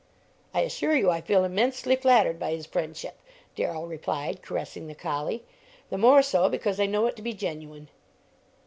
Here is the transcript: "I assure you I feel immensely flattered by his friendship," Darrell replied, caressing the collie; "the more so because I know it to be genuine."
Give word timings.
"I 0.51 0.61
assure 0.61 0.95
you 0.95 1.11
I 1.11 1.21
feel 1.21 1.43
immensely 1.43 1.95
flattered 1.95 2.39
by 2.39 2.53
his 2.55 2.65
friendship," 2.65 3.19
Darrell 3.55 3.85
replied, 3.85 4.41
caressing 4.41 4.87
the 4.87 4.95
collie; 4.95 5.43
"the 5.91 5.97
more 5.99 6.23
so 6.23 6.49
because 6.49 6.79
I 6.79 6.87
know 6.87 7.05
it 7.05 7.15
to 7.17 7.21
be 7.21 7.33
genuine." 7.33 7.87